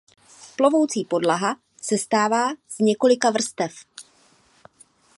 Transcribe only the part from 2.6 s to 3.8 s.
z několika vrstev.